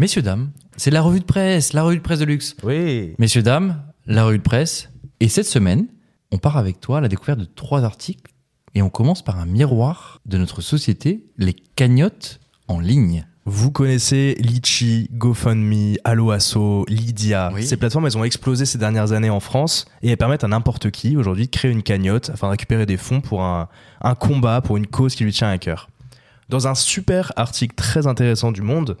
Messieurs, 0.00 0.22
dames, 0.22 0.52
c'est 0.76 0.92
la 0.92 1.02
revue 1.02 1.18
de 1.18 1.24
presse, 1.24 1.72
la 1.72 1.82
revue 1.82 1.96
de 1.96 2.02
presse 2.02 2.20
de 2.20 2.24
luxe. 2.24 2.54
Oui. 2.62 3.16
Messieurs, 3.18 3.42
dames, 3.42 3.82
la 4.06 4.24
revue 4.24 4.38
de 4.38 4.44
presse. 4.44 4.90
Et 5.18 5.26
cette 5.28 5.46
semaine, 5.46 5.88
on 6.30 6.38
part 6.38 6.56
avec 6.56 6.80
toi 6.80 6.98
à 6.98 7.00
la 7.00 7.08
découverte 7.08 7.40
de 7.40 7.44
trois 7.44 7.82
articles. 7.82 8.32
Et 8.76 8.82
on 8.82 8.90
commence 8.90 9.24
par 9.24 9.40
un 9.40 9.44
miroir 9.44 10.20
de 10.24 10.38
notre 10.38 10.60
société, 10.60 11.26
les 11.36 11.52
cagnottes 11.52 12.38
en 12.68 12.78
ligne. 12.78 13.26
Vous 13.44 13.72
connaissez 13.72 14.36
Litchi, 14.38 15.08
GoFundMe, 15.14 15.96
Alloasso, 16.04 16.84
Lydia. 16.86 17.50
Oui. 17.52 17.66
Ces 17.66 17.76
plateformes, 17.76 18.06
elles 18.06 18.16
ont 18.16 18.22
explosé 18.22 18.66
ces 18.66 18.78
dernières 18.78 19.10
années 19.10 19.30
en 19.30 19.40
France 19.40 19.84
et 20.02 20.10
elles 20.10 20.16
permettent 20.16 20.44
à 20.44 20.48
n'importe 20.48 20.92
qui 20.92 21.16
aujourd'hui 21.16 21.46
de 21.46 21.50
créer 21.50 21.72
une 21.72 21.82
cagnotte 21.82 22.30
afin 22.30 22.46
de 22.46 22.50
récupérer 22.52 22.86
des 22.86 22.98
fonds 22.98 23.20
pour 23.20 23.42
un, 23.42 23.68
un 24.00 24.14
combat, 24.14 24.60
pour 24.60 24.76
une 24.76 24.86
cause 24.86 25.16
qui 25.16 25.24
lui 25.24 25.32
tient 25.32 25.48
à 25.48 25.58
cœur. 25.58 25.88
Dans 26.48 26.66
un 26.66 26.74
super 26.74 27.32
article 27.36 27.74
très 27.74 28.06
intéressant 28.06 28.52
du 28.52 28.62
Monde, 28.62 28.96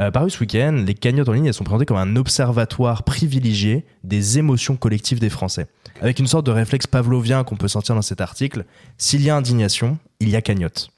euh, 0.00 0.10
paru 0.10 0.30
ce 0.30 0.40
week-end, 0.40 0.82
les 0.86 0.94
cagnottes 0.94 1.28
en 1.28 1.32
ligne 1.32 1.52
sont 1.52 1.62
présentées 1.62 1.84
comme 1.84 1.98
un 1.98 2.16
observatoire 2.16 3.02
privilégié 3.02 3.84
des 4.02 4.38
émotions 4.38 4.76
collectives 4.76 5.20
des 5.20 5.28
Français. 5.28 5.66
Avec 6.00 6.18
une 6.18 6.26
sorte 6.26 6.46
de 6.46 6.52
réflexe 6.52 6.86
pavlovien 6.86 7.44
qu'on 7.44 7.56
peut 7.56 7.68
sentir 7.68 7.94
dans 7.94 8.02
cet 8.02 8.22
article, 8.22 8.64
s'il 8.96 9.22
y 9.22 9.28
a 9.28 9.36
indignation, 9.36 9.98
il 10.20 10.30
y 10.30 10.36
a 10.36 10.40
cagnotte. 10.40 10.88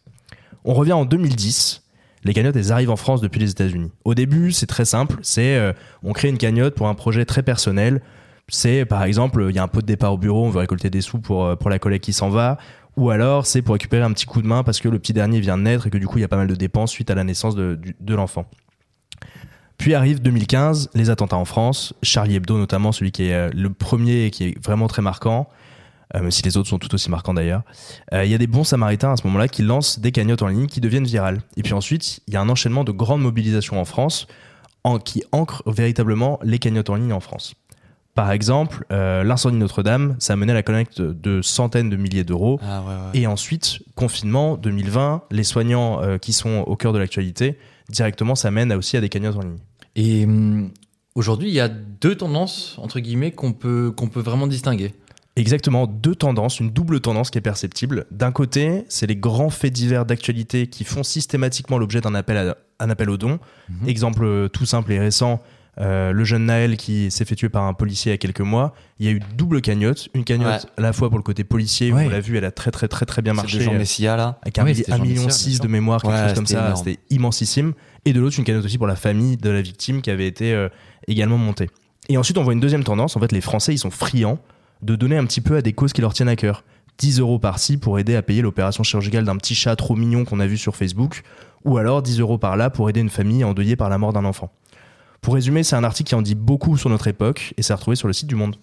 On 0.64 0.72
revient 0.72 0.92
en 0.92 1.04
2010. 1.04 1.82
Les 2.22 2.32
cagnottes, 2.32 2.56
elles 2.56 2.70
arrivent 2.70 2.90
en 2.90 2.96
France 2.96 3.20
depuis 3.20 3.40
les 3.40 3.50
États-Unis. 3.50 3.90
Au 4.04 4.14
début, 4.14 4.52
c'est 4.52 4.66
très 4.66 4.84
simple. 4.84 5.18
C'est 5.22 5.56
euh, 5.56 5.72
on 6.04 6.12
crée 6.12 6.28
une 6.28 6.38
cagnotte 6.38 6.76
pour 6.76 6.86
un 6.86 6.94
projet 6.94 7.24
très 7.24 7.42
personnel. 7.42 8.02
C'est 8.48 8.84
par 8.84 9.02
exemple, 9.02 9.46
il 9.50 9.56
y 9.56 9.58
a 9.58 9.64
un 9.64 9.68
pot 9.68 9.80
de 9.80 9.86
départ 9.86 10.14
au 10.14 10.18
bureau, 10.18 10.46
on 10.46 10.50
veut 10.50 10.60
récolter 10.60 10.90
des 10.90 11.00
sous 11.00 11.18
pour, 11.18 11.44
euh, 11.44 11.56
pour 11.56 11.70
la 11.70 11.80
collègue 11.80 12.00
qui 12.00 12.12
s'en 12.12 12.28
va. 12.28 12.56
Ou 12.98 13.10
alors, 13.10 13.46
c'est 13.46 13.62
pour 13.62 13.74
récupérer 13.74 14.02
un 14.02 14.12
petit 14.12 14.26
coup 14.26 14.42
de 14.42 14.48
main 14.48 14.64
parce 14.64 14.80
que 14.80 14.88
le 14.88 14.98
petit 14.98 15.12
dernier 15.12 15.38
vient 15.38 15.56
de 15.56 15.62
naître 15.62 15.86
et 15.86 15.90
que 15.90 15.98
du 15.98 16.08
coup, 16.08 16.18
il 16.18 16.22
y 16.22 16.24
a 16.24 16.28
pas 16.28 16.36
mal 16.36 16.48
de 16.48 16.54
dépenses 16.56 16.90
suite 16.90 17.12
à 17.12 17.14
la 17.14 17.22
naissance 17.22 17.54
de, 17.54 17.78
l'enfant. 18.08 18.46
Puis 19.78 19.94
arrive 19.94 20.20
2015, 20.20 20.90
les 20.94 21.08
attentats 21.08 21.36
en 21.36 21.44
France, 21.44 21.94
Charlie 22.02 22.34
Hebdo 22.34 22.58
notamment, 22.58 22.90
celui 22.90 23.12
qui 23.12 23.28
est 23.28 23.34
euh, 23.34 23.50
le 23.54 23.70
premier 23.70 24.24
et 24.24 24.30
qui 24.32 24.48
est 24.48 24.64
vraiment 24.64 24.88
très 24.88 25.00
marquant, 25.00 25.48
euh, 26.16 26.22
même 26.22 26.32
si 26.32 26.42
les 26.42 26.56
autres 26.56 26.68
sont 26.68 26.80
tout 26.80 26.92
aussi 26.92 27.08
marquants 27.08 27.34
d'ailleurs. 27.34 27.62
Euh, 28.12 28.24
Il 28.24 28.32
y 28.32 28.34
a 28.34 28.38
des 28.38 28.48
bons 28.48 28.64
samaritains 28.64 29.12
à 29.12 29.16
ce 29.16 29.24
moment-là 29.28 29.46
qui 29.46 29.62
lancent 29.62 30.00
des 30.00 30.10
cagnottes 30.10 30.42
en 30.42 30.48
ligne 30.48 30.66
qui 30.66 30.80
deviennent 30.80 31.06
virales. 31.06 31.38
Et 31.56 31.62
puis 31.62 31.74
ensuite, 31.74 32.18
il 32.26 32.34
y 32.34 32.36
a 32.36 32.40
un 32.40 32.48
enchaînement 32.48 32.82
de 32.82 32.90
grandes 32.90 33.22
mobilisations 33.22 33.80
en 33.80 33.84
France 33.84 34.26
qui 35.04 35.22
ancrent 35.32 35.62
véritablement 35.66 36.40
les 36.42 36.58
cagnottes 36.58 36.88
en 36.88 36.94
ligne 36.94 37.12
en 37.12 37.20
France. 37.20 37.54
Par 38.18 38.32
exemple, 38.32 38.84
euh, 38.90 39.22
l'incendie 39.22 39.54
de 39.54 39.60
Notre-Dame, 39.60 40.16
ça 40.18 40.32
a 40.32 40.36
mené 40.36 40.50
à 40.50 40.54
la 40.56 40.64
collecte 40.64 41.00
de 41.00 41.40
centaines 41.40 41.88
de 41.88 41.94
milliers 41.94 42.24
d'euros. 42.24 42.58
Ah 42.64 42.82
ouais, 42.82 42.88
ouais. 42.88 43.20
Et 43.20 43.28
ensuite, 43.28 43.78
confinement 43.94 44.56
2020, 44.56 45.22
les 45.30 45.44
soignants 45.44 46.02
euh, 46.02 46.18
qui 46.18 46.32
sont 46.32 46.64
au 46.66 46.74
cœur 46.74 46.92
de 46.92 46.98
l'actualité, 46.98 47.58
directement, 47.88 48.34
ça 48.34 48.50
mène 48.50 48.72
aussi 48.72 48.96
à 48.96 49.00
des 49.00 49.08
cagnottes 49.08 49.36
en 49.36 49.42
ligne. 49.42 49.58
Et 49.94 50.24
hum, 50.24 50.72
aujourd'hui, 51.14 51.46
il 51.46 51.54
y 51.54 51.60
a 51.60 51.68
deux 51.68 52.16
tendances, 52.16 52.74
entre 52.78 52.98
guillemets, 52.98 53.30
qu'on 53.30 53.52
peut, 53.52 53.92
qu'on 53.96 54.08
peut 54.08 54.18
vraiment 54.18 54.48
distinguer. 54.48 54.94
Exactement, 55.36 55.86
deux 55.86 56.16
tendances, 56.16 56.58
une 56.58 56.70
double 56.70 56.98
tendance 56.98 57.30
qui 57.30 57.38
est 57.38 57.42
perceptible. 57.42 58.06
D'un 58.10 58.32
côté, 58.32 58.84
c'est 58.88 59.06
les 59.06 59.14
grands 59.14 59.50
faits 59.50 59.72
divers 59.72 60.04
d'actualité 60.04 60.66
qui 60.66 60.82
font 60.82 61.04
systématiquement 61.04 61.78
l'objet 61.78 62.00
d'un 62.00 62.16
appel, 62.16 62.36
à, 62.36 62.56
un 62.80 62.90
appel 62.90 63.10
au 63.10 63.16
don. 63.16 63.38
Mhm. 63.68 63.88
Exemple 63.88 64.24
euh, 64.24 64.48
tout 64.48 64.66
simple 64.66 64.90
et 64.90 64.98
récent, 64.98 65.40
euh, 65.80 66.12
le 66.12 66.24
jeune 66.24 66.46
Naël 66.46 66.76
qui 66.76 67.10
s'est 67.10 67.24
fait 67.24 67.36
tuer 67.36 67.48
par 67.48 67.62
un 67.64 67.72
policier 67.72 68.10
il 68.10 68.12
y 68.12 68.16
a 68.16 68.18
quelques 68.18 68.40
mois. 68.40 68.74
Il 68.98 69.06
y 69.06 69.08
a 69.08 69.12
eu 69.12 69.20
double 69.36 69.60
cagnotte, 69.60 70.08
une 70.14 70.24
cagnotte 70.24 70.66
à 70.76 70.80
la 70.80 70.92
fois 70.92 71.08
pour 71.08 71.18
le 71.18 71.22
côté 71.22 71.44
policier, 71.44 71.92
Ouais. 71.92 72.06
on 72.06 72.08
l'a 72.08 72.20
vu, 72.20 72.36
elle 72.36 72.44
a 72.44 72.50
très 72.50 72.70
très 72.70 72.88
très 72.88 73.06
très 73.06 73.22
bien 73.22 73.32
marché. 73.34 73.58
de 73.58 73.62
Jean 73.62 73.74
Messia 73.74 74.16
là. 74.16 74.38
avec 74.42 74.58
un, 74.58 74.64
Oui, 74.64 74.72
milli- 74.72 74.76
c'était 74.78 74.92
un 74.92 74.96
Jean 74.96 75.02
million 75.04 75.14
Messia, 75.24 75.26
bien 75.26 75.36
six 75.36 75.54
sûr. 75.56 75.62
de 75.64 75.68
mémoire, 75.68 76.02
quelque 76.02 76.14
Ouais, 76.14 76.24
chose 76.24 76.34
comme 76.34 76.46
ça, 76.46 76.74
c'était 76.76 76.98
immensissime. 77.10 77.74
Et 78.04 78.12
de 78.12 78.20
l'autre, 78.20 78.38
une 78.38 78.44
cagnotte 78.44 78.64
aussi 78.64 78.78
pour 78.78 78.86
la 78.88 78.96
famille 78.96 79.36
de 79.36 79.50
la 79.50 79.60
victime 79.62 80.02
qui 80.02 80.10
avait 80.10 80.26
été 80.26 80.52
euh, 80.52 80.68
également 81.06 81.38
montée. 81.38 81.70
Et 82.08 82.16
ensuite, 82.16 82.38
on 82.38 82.42
voit 82.42 82.54
une 82.54 82.60
deuxième 82.60 82.84
tendance. 82.84 83.16
En 83.16 83.20
fait, 83.20 83.32
les 83.32 83.40
Français, 83.40 83.74
ils 83.74 83.78
sont 83.78 83.90
friands 83.90 84.38
de 84.82 84.96
donner 84.96 85.16
un 85.16 85.26
petit 85.26 85.40
peu 85.40 85.56
à 85.56 85.62
des 85.62 85.72
causes 85.74 85.92
qui 85.92 86.00
leur 86.00 86.14
tiennent 86.14 86.28
à 86.28 86.36
cœur. 86.36 86.64
10 86.98 87.20
euros 87.20 87.38
par-ci 87.38 87.76
pour 87.76 87.98
aider 88.00 88.16
à 88.16 88.22
payer 88.22 88.42
l'opération 88.42 88.82
chirurgicale 88.82 89.24
d'un 89.24 89.36
petit 89.36 89.54
chat 89.54 89.76
trop 89.76 89.94
mignon 89.94 90.24
qu'on 90.24 90.40
a 90.40 90.46
vu 90.46 90.56
sur 90.58 90.74
Facebook, 90.74 91.22
ou 91.64 91.76
alors 91.78 92.02
10 92.02 92.18
euros 92.20 92.38
par-là 92.38 92.70
pour 92.70 92.88
aider 92.90 92.98
une 93.00 93.10
famille 93.10 93.44
endeuillée 93.44 93.76
par 93.76 93.88
la 93.88 93.98
mort 93.98 94.12
d'un 94.12 94.24
enfant. 94.24 94.50
Pour 95.20 95.34
résumer, 95.34 95.62
c'est 95.62 95.76
un 95.76 95.84
article 95.84 96.08
qui 96.08 96.14
en 96.14 96.22
dit 96.22 96.34
beaucoup 96.34 96.76
sur 96.76 96.90
notre 96.90 97.08
époque 97.08 97.54
et 97.56 97.62
c'est 97.62 97.74
retrouvé 97.74 97.96
sur 97.96 98.06
le 98.06 98.12
site 98.12 98.28
du 98.28 98.34
Monde. 98.34 98.56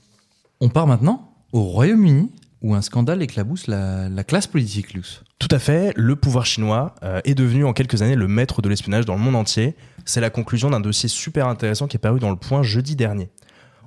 On 0.62 0.70
part 0.70 0.88
maintenant 0.88 1.32
au 1.52 1.64
Royaume-Uni, 1.64 2.32
où 2.62 2.74
un 2.74 2.82
scandale 2.82 3.22
éclabousse 3.22 3.68
la, 3.68 4.10
la 4.10 4.24
classe 4.24 4.48
politique, 4.48 4.94
Luxe. 4.94 5.24
Tout 5.40 5.48
à 5.52 5.60
fait, 5.60 5.94
le 5.96 6.16
pouvoir 6.16 6.46
chinois 6.46 6.96
euh, 7.04 7.22
est 7.24 7.36
devenu 7.36 7.64
en 7.66 7.74
quelques 7.74 8.02
années 8.02 8.16
le 8.16 8.28
maître 8.28 8.62
de 8.62 8.70
l'espionnage 8.70 9.06
dans 9.06 9.16
le 9.16 9.22
monde 9.22 9.36
entier. 9.36 9.76
C'est 10.06 10.22
la 10.22 10.30
conclusion 10.30 10.70
d'un 10.70 10.80
dossier 10.80 11.08
super 11.08 11.48
intéressant 11.48 11.88
qui 11.88 11.98
est 11.98 12.00
paru 12.00 12.20
dans 12.20 12.32
le 12.32 12.36
point 12.36 12.64
jeudi 12.64 12.96
dernier. 12.96 13.30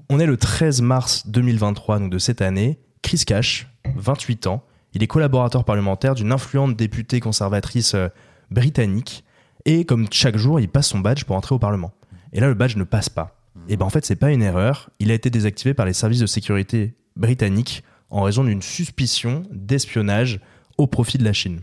On 0.09 0.21
est 0.21 0.27
le 0.27 0.37
13 0.37 0.81
mars 0.83 1.27
2023, 1.27 1.99
donc 1.99 2.11
de 2.11 2.19
cette 2.19 2.41
année. 2.41 2.79
Chris 3.03 3.25
Cash, 3.27 3.69
28 3.97 4.47
ans, 4.47 4.62
il 4.95 5.03
est 5.03 5.06
collaborateur 5.06 5.65
parlementaire 5.65 6.15
d'une 6.15 6.33
influente 6.33 6.77
députée 6.77 7.21
conservatrice 7.21 7.95
euh, 7.95 8.09
britannique. 8.50 9.25
Et 9.65 9.85
comme 9.85 10.06
chaque 10.11 10.37
jour, 10.37 10.61
il 10.61 10.69
passe 10.69 10.89
son 10.89 11.00
badge 11.00 11.25
pour 11.25 11.37
entrer 11.37 11.55
au 11.55 11.59
Parlement. 11.59 11.93
Et 12.33 12.41
là, 12.41 12.49
le 12.49 12.55
badge 12.55 12.77
ne 12.77 12.84
passe 12.84 13.09
pas. 13.09 13.34
Et 13.69 13.77
ben 13.77 13.87
en 13.87 13.91
fait, 13.91 14.05
c'est 14.06 14.16
pas 14.16 14.31
une 14.31 14.43
erreur. 14.43 14.91
Il 15.00 15.11
a 15.11 15.15
été 15.15 15.31
désactivé 15.31 15.75
par 15.75 15.84
les 15.87 15.93
services 15.93 16.21
de 16.21 16.27
sécurité 16.27 16.94
britanniques 17.16 17.83
en 18.11 18.22
raison 18.22 18.44
d'une 18.44 18.62
suspicion 18.62 19.43
d'espionnage 19.53 20.41
au 20.78 20.87
profit 20.87 21.19
de 21.19 21.25
la 21.25 21.33
Chine. 21.33 21.61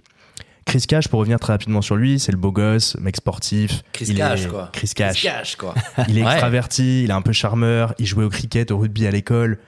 Chris 0.66 0.82
Cash, 0.88 1.08
pour 1.08 1.20
revenir 1.20 1.40
très 1.40 1.54
rapidement 1.54 1.82
sur 1.82 1.96
lui, 1.96 2.20
c'est 2.20 2.32
le 2.32 2.38
beau 2.40 2.52
gosse, 2.52 2.98
mec 3.00 3.16
sportif. 3.16 3.84
Chris 3.94 4.06
Il 4.10 4.16
Cash, 4.18 4.46
est- 4.46 4.50
quoi. 4.50 4.70
Chris 4.74 4.90
Cash. 4.96 5.22
Cash, 5.22 5.56
quoi. 5.56 5.76
Il 6.08 6.18
est 6.18 6.24
Ouais. 6.24 6.32
extraverti, 6.32 7.04
il 7.04 7.10
est 7.12 7.14
un 7.14 7.22
peu 7.22 7.34
charmeur, 7.34 7.94
il 8.00 8.06
jouait 8.08 8.24
au 8.26 8.30
cricket, 8.30 8.72
au 8.72 8.78
rugby 8.80 9.06
à 9.08 9.12
l'école. 9.12 9.60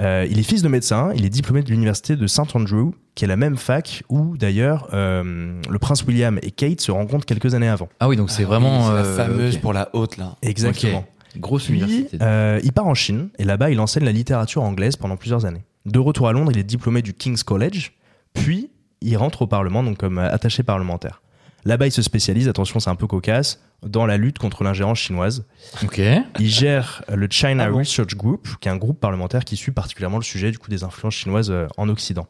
Euh, 0.00 0.26
il 0.30 0.38
est 0.38 0.42
fils 0.42 0.62
de 0.62 0.68
médecin, 0.68 1.12
il 1.14 1.24
est 1.24 1.30
diplômé 1.30 1.62
de 1.62 1.68
l'université 1.70 2.16
de 2.16 2.26
St 2.26 2.54
Andrew, 2.54 2.92
qui 3.14 3.24
est 3.24 3.28
la 3.28 3.36
même 3.36 3.56
fac 3.56 4.02
où 4.08 4.36
d'ailleurs 4.36 4.88
euh, 4.94 5.60
le 5.68 5.78
prince 5.78 6.04
William 6.04 6.38
et 6.42 6.50
Kate 6.50 6.80
se 6.80 6.90
rencontrent 6.90 7.26
quelques 7.26 7.54
années 7.54 7.68
avant. 7.68 7.88
Ah 8.00 8.08
oui, 8.08 8.16
donc 8.16 8.30
c'est 8.30 8.44
Ah 8.44 8.46
vraiment. 8.46 8.78
oui, 8.78 8.84
c'est 8.86 8.92
euh, 8.92 9.16
la 9.18 9.24
fameuse 9.26 9.56
pour 9.58 9.72
la 9.72 9.90
haute 9.92 10.16
là. 10.16 10.36
Exactement. 10.42 10.98
Ok. 11.34 11.40
Grosse 11.40 11.64
Puis, 11.66 11.74
université. 11.78 12.18
euh, 12.22 12.60
il 12.64 12.72
part 12.72 12.86
en 12.86 12.94
Chine 12.94 13.28
et 13.38 13.44
là-bas, 13.44 13.70
il 13.70 13.78
enseigne 13.78 14.04
la 14.04 14.12
littérature 14.12 14.62
anglaise 14.62 14.96
pendant 14.96 15.16
plusieurs 15.16 15.44
années. 15.44 15.62
De 15.86 15.98
retour 15.98 16.28
à 16.28 16.32
Londres, 16.32 16.50
il 16.52 16.58
est 16.58 16.64
diplômé 16.64 17.02
du 17.02 17.12
King's 17.14 17.42
College, 17.44 17.92
puis 18.34 18.70
il 19.02 19.16
rentre 19.16 19.42
au 19.42 19.46
Parlement 19.46 19.82
donc 19.82 19.98
comme 19.98 20.18
attaché 20.18 20.62
parlementaire. 20.62 21.22
Là-bas, 21.64 21.86
il 21.86 21.92
se 21.92 22.02
spécialise, 22.02 22.48
attention, 22.48 22.80
c'est 22.80 22.90
un 22.90 22.94
peu 22.96 23.06
cocasse, 23.06 23.60
dans 23.82 24.06
la 24.06 24.16
lutte 24.16 24.38
contre 24.38 24.62
l'ingérence 24.64 24.98
chinoise. 24.98 25.44
Ok. 25.82 26.00
Il 26.38 26.48
gère 26.48 27.02
le 27.12 27.26
China 27.30 27.64
Ah 27.66 27.70
bon 27.70 27.78
Research 27.78 28.14
Group, 28.14 28.48
qui 28.60 28.68
est 28.68 28.70
un 28.70 28.76
groupe 28.76 29.00
parlementaire 29.00 29.44
qui 29.44 29.56
suit 29.56 29.72
particulièrement 29.72 30.18
le 30.18 30.22
sujet 30.24 30.50
du 30.50 30.58
coup 30.58 30.70
des 30.70 30.84
influences 30.84 31.14
chinoises 31.14 31.50
euh, 31.50 31.66
en 31.76 31.88
Occident. 31.88 32.26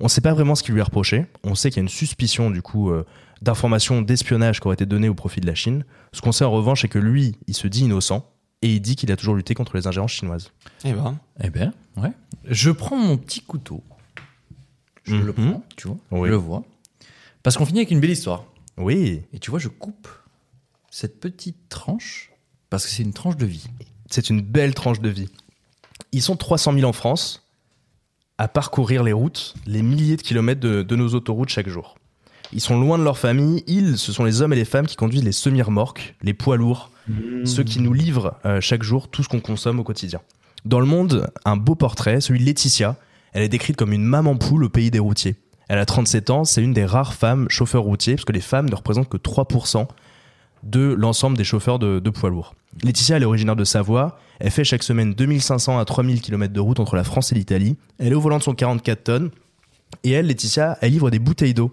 On 0.00 0.04
ne 0.04 0.08
sait 0.08 0.20
pas 0.20 0.32
vraiment 0.32 0.54
ce 0.54 0.62
qui 0.62 0.72
lui 0.72 0.78
est 0.80 0.82
reproché. 0.84 1.26
On 1.44 1.54
sait 1.54 1.70
qu'il 1.70 1.78
y 1.78 1.80
a 1.80 1.82
une 1.82 1.88
suspicion 1.88 2.50
du 2.50 2.62
coup 2.62 2.90
euh, 2.90 3.04
d'informations 3.42 4.00
d'espionnage 4.00 4.60
qui 4.60 4.66
auraient 4.66 4.74
été 4.74 4.86
données 4.86 5.08
au 5.08 5.14
profit 5.14 5.40
de 5.40 5.46
la 5.46 5.54
Chine. 5.54 5.84
Ce 6.12 6.20
qu'on 6.20 6.32
sait 6.32 6.44
en 6.44 6.50
revanche, 6.52 6.82
c'est 6.82 6.88
que 6.88 6.98
lui, 6.98 7.36
il 7.48 7.54
se 7.54 7.66
dit 7.68 7.84
innocent 7.84 8.24
et 8.62 8.72
il 8.74 8.80
dit 8.80 8.96
qu'il 8.96 9.12
a 9.12 9.16
toujours 9.16 9.34
lutté 9.34 9.54
contre 9.54 9.76
les 9.76 9.86
ingérences 9.86 10.12
chinoises. 10.12 10.52
Eh 10.84 10.92
ben, 10.92 11.18
Eh 11.42 11.50
ben, 11.50 11.72
ouais. 11.96 12.12
Je 12.44 12.70
prends 12.70 12.96
mon 12.96 13.16
petit 13.16 13.40
couteau. 13.40 13.82
Je 15.04 15.16
le 15.16 15.32
Mhm. 15.36 15.50
prends, 15.50 15.64
tu 15.76 15.88
vois. 15.88 15.96
Oui. 16.12 16.28
Je 16.28 16.32
le 16.32 16.38
vois. 16.38 16.62
Parce 17.42 17.56
qu'on 17.56 17.66
finit 17.66 17.80
avec 17.80 17.90
une 17.90 18.00
belle 18.00 18.10
histoire. 18.10 18.44
Oui, 18.76 19.22
Et 19.32 19.38
tu 19.38 19.50
vois, 19.50 19.58
je 19.58 19.68
coupe 19.68 20.08
cette 20.90 21.20
petite 21.20 21.68
tranche 21.68 22.32
parce 22.70 22.84
que 22.84 22.90
c'est 22.90 23.02
une 23.02 23.12
tranche 23.12 23.36
de 23.36 23.46
vie. 23.46 23.66
c'est 24.10 24.30
une 24.30 24.40
belle 24.40 24.74
tranche 24.74 25.00
de 25.00 25.08
vie. 25.08 25.28
Ils 26.12 26.22
sont 26.22 26.36
300 26.36 26.74
000 26.74 26.88
en 26.88 26.92
France 26.92 27.46
à 28.38 28.48
parcourir 28.48 29.02
les 29.02 29.12
routes, 29.12 29.54
les 29.66 29.82
milliers 29.82 30.16
de 30.16 30.22
kilomètres 30.22 30.60
de, 30.60 30.82
de 30.82 30.96
nos 30.96 31.14
autoroutes 31.14 31.48
chaque 31.48 31.68
jour. 31.68 31.96
Ils 32.52 32.60
sont 32.60 32.80
loin 32.80 32.98
de 32.98 33.04
leur 33.04 33.18
famille. 33.18 33.62
Ils, 33.66 33.98
ce 33.98 34.12
sont 34.12 34.24
les 34.24 34.40
hommes 34.40 34.52
et 34.52 34.56
les 34.56 34.64
femmes 34.64 34.86
qui 34.86 34.96
conduisent 34.96 35.24
les 35.24 35.32
semi-remorques, 35.32 36.14
les 36.22 36.34
poids 36.34 36.56
lourds, 36.56 36.90
ceux 37.44 37.64
qui 37.64 37.80
nous 37.80 37.92
livrent 37.92 38.34
euh, 38.44 38.60
chaque 38.60 38.82
jour 38.82 39.08
tout 39.08 39.22
ce 39.22 39.28
qu'on 39.28 39.40
consomme 39.40 39.80
au 39.80 39.84
quotidien. 39.84 40.20
Dans 40.64 40.80
le 40.80 40.86
monde, 40.86 41.30
un 41.44 41.56
beau 41.56 41.74
portrait, 41.74 42.20
celui 42.20 42.40
de 42.40 42.44
Laetitia. 42.44 42.96
Elle 43.32 43.42
est 43.42 43.48
décrite 43.48 43.76
comme 43.76 43.92
une 43.92 44.04
maman 44.04 44.36
poule 44.36 44.64
au 44.64 44.68
pays 44.68 44.90
des 44.90 44.98
routiers. 44.98 45.36
Elle 45.68 45.78
a 45.78 45.86
37 45.86 46.30
ans, 46.30 46.44
c'est 46.44 46.62
une 46.62 46.72
des 46.72 46.84
rares 46.84 47.14
femmes 47.14 47.46
chauffeurs 47.50 47.82
routiers, 47.82 48.14
parce 48.14 48.24
que 48.24 48.32
les 48.32 48.40
femmes 48.40 48.68
ne 48.68 48.74
représentent 48.74 49.08
que 49.08 49.18
3% 49.18 49.86
de 50.62 50.94
l'ensemble 50.98 51.36
des 51.36 51.44
chauffeurs 51.44 51.78
de, 51.78 51.98
de 51.98 52.10
poids 52.10 52.30
lourds. 52.30 52.54
Laetitia, 52.82 53.16
elle 53.16 53.22
est 53.22 53.26
originaire 53.26 53.56
de 53.56 53.64
Savoie. 53.64 54.18
Elle 54.40 54.50
fait 54.50 54.64
chaque 54.64 54.82
semaine 54.82 55.14
2500 55.14 55.78
à 55.78 55.84
3000 55.84 56.20
km 56.20 56.52
de 56.52 56.60
route 56.60 56.80
entre 56.80 56.96
la 56.96 57.04
France 57.04 57.32
et 57.32 57.34
l'Italie. 57.34 57.76
Elle 57.98 58.12
est 58.12 58.14
au 58.14 58.20
volant 58.20 58.38
de 58.38 58.42
son 58.42 58.54
44 58.54 59.04
tonnes. 59.04 59.30
Et 60.04 60.12
elle, 60.12 60.26
Laetitia, 60.26 60.78
elle 60.80 60.92
livre 60.92 61.10
des 61.10 61.18
bouteilles 61.18 61.54
d'eau. 61.54 61.72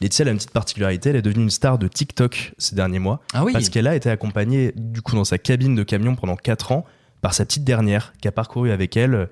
Laetitia, 0.00 0.24
elle 0.24 0.28
a 0.28 0.32
une 0.32 0.38
petite 0.38 0.52
particularité. 0.52 1.10
Elle 1.10 1.16
est 1.16 1.22
devenue 1.22 1.44
une 1.44 1.50
star 1.50 1.78
de 1.78 1.88
TikTok 1.88 2.54
ces 2.58 2.74
derniers 2.74 2.98
mois. 2.98 3.20
Ah 3.34 3.44
oui. 3.44 3.52
Parce 3.52 3.68
qu'elle 3.68 3.86
a 3.86 3.96
été 3.96 4.08
accompagnée, 4.10 4.72
du 4.76 5.02
coup, 5.02 5.14
dans 5.14 5.24
sa 5.24 5.38
cabine 5.38 5.74
de 5.74 5.82
camion 5.82 6.14
pendant 6.14 6.36
4 6.36 6.72
ans 6.72 6.84
par 7.22 7.34
sa 7.34 7.44
petite 7.44 7.64
dernière 7.64 8.12
qui 8.20 8.28
a 8.28 8.32
parcouru 8.32 8.70
avec 8.70 8.96
elle 8.96 9.14
euh, 9.14 9.26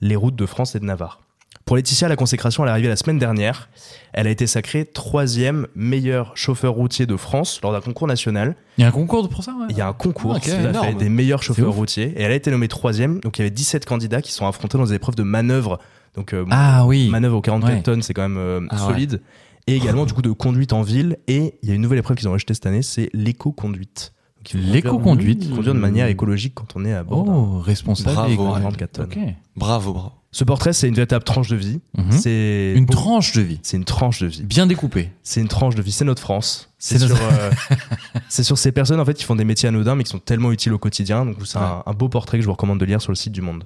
les 0.00 0.16
routes 0.16 0.36
de 0.36 0.46
France 0.46 0.74
et 0.74 0.80
de 0.80 0.84
Navarre. 0.84 1.20
Pour 1.64 1.76
Laetitia, 1.76 2.08
la 2.08 2.16
consécration, 2.16 2.64
elle 2.64 2.68
est 2.68 2.72
arrivée 2.72 2.88
la 2.88 2.96
semaine 2.96 3.18
dernière. 3.18 3.68
Elle 4.12 4.26
a 4.26 4.30
été 4.30 4.46
sacrée 4.46 4.84
troisième 4.84 5.66
meilleur 5.76 6.36
chauffeur 6.36 6.72
routier 6.72 7.06
de 7.06 7.16
France 7.16 7.60
lors 7.62 7.72
d'un 7.72 7.80
concours 7.80 8.06
national. 8.08 8.56
Il 8.78 8.82
y 8.82 8.84
a 8.84 8.88
un 8.88 8.92
concours 8.92 9.28
pour 9.28 9.44
ça, 9.44 9.52
ouais. 9.52 9.66
Il 9.70 9.76
y 9.76 9.80
a 9.80 9.86
un 9.88 9.92
concours 9.92 10.32
Ah, 10.34 10.38
ok. 10.38 10.44
tout 10.44 10.78
à 10.78 10.82
fait, 10.84 10.94
des 10.94 11.08
meilleurs 11.08 11.42
chauffeurs 11.42 11.72
routiers 11.72 12.12
et 12.16 12.22
elle 12.22 12.32
a 12.32 12.34
été 12.34 12.50
nommée 12.50 12.68
troisième. 12.68 13.20
Donc 13.20 13.38
il 13.38 13.42
y 13.42 13.44
avait 13.44 13.50
17 13.50 13.84
candidats 13.84 14.20
qui 14.22 14.32
sont 14.32 14.46
affrontés 14.46 14.76
dans 14.76 14.84
des 14.86 14.94
épreuves 14.94 15.14
de 15.14 15.22
manœuvre. 15.22 15.78
Donc 16.14 16.34
euh, 16.34 16.44
Ah 16.50 16.84
oui. 16.86 17.08
manœuvre 17.10 17.36
aux 17.36 17.40
44 17.42 17.74
Ouais. 17.74 17.82
tonnes, 17.82 18.02
c'est 18.02 18.12
quand 18.14 18.22
même 18.22 18.38
euh, 18.38 18.60
Ah 18.70 18.86
ouais. 18.86 18.92
solide. 18.92 19.22
Et 19.68 19.76
également 19.76 20.04
du 20.04 20.12
coup 20.12 20.22
de 20.22 20.32
conduite 20.32 20.72
en 20.72 20.82
ville. 20.82 21.16
Et 21.28 21.54
il 21.62 21.68
y 21.68 21.72
a 21.72 21.74
une 21.76 21.82
nouvelle 21.82 22.00
épreuve 22.00 22.16
qu'ils 22.16 22.28
ont 22.28 22.34
ajoutée 22.34 22.54
cette 22.54 22.66
année, 22.66 22.82
c'est 22.82 23.08
l'éco-conduite. 23.14 24.12
L'éco-conduite. 24.54 25.48
conduire- 25.50 25.74
de 25.74 25.78
manière 25.78 26.06
écologique 26.06 26.54
quand 26.54 26.74
on 26.76 26.84
est 26.84 26.92
à 26.92 27.02
bord 27.04 27.24
Oh, 27.28 27.60
responsable. 27.60 28.14
Bravo, 28.14 28.32
et 28.32 28.36
ouais. 28.48 28.52
44 28.60 28.92
tonnes. 28.92 29.08
Bravo, 29.56 29.92
bravo. 29.92 30.12
Ce 30.34 30.44
portrait, 30.44 30.72
c'est 30.72 30.88
une 30.88 30.94
véritable 30.94 31.24
tranche 31.24 31.48
de 31.48 31.56
vie. 31.56 31.80
Mhm. 31.98 32.10
C'est 32.12 32.72
Une 32.74 32.86
tranche 32.86 33.32
de 33.32 33.42
vie. 33.42 33.60
C'est 33.62 33.76
une 33.76 33.84
tranche 33.84 34.20
de 34.20 34.26
vie. 34.26 34.42
Bien 34.42 34.66
découpée. 34.66 35.10
C'est 35.22 35.42
une 35.42 35.48
tranche 35.48 35.74
de 35.74 35.82
vie. 35.82 35.92
C'est 35.92 36.06
notre 36.06 36.22
France. 36.22 36.70
C'est 36.78 36.98
sur, 36.98 37.14
euh, 37.14 37.50
c'est 38.30 38.42
sur 38.42 38.56
ces 38.56 38.72
personnes 38.72 38.98
en 38.98 39.04
fait 39.04 39.14
qui 39.14 39.24
font 39.24 39.36
des 39.36 39.44
métiers 39.44 39.68
anodins 39.68 39.94
mais 39.94 40.04
qui 40.04 40.10
sont 40.10 40.18
tellement 40.18 40.50
utiles 40.50 40.72
au 40.72 40.78
quotidien. 40.78 41.26
Donc 41.26 41.36
c'est 41.44 41.58
un, 41.58 41.82
un 41.84 41.92
beau 41.92 42.08
portrait 42.08 42.38
que 42.38 42.42
je 42.42 42.46
vous 42.46 42.52
recommande 42.52 42.80
de 42.80 42.84
lire 42.86 43.02
sur 43.02 43.12
le 43.12 43.16
site 43.16 43.32
du 43.32 43.42
Monde. 43.42 43.64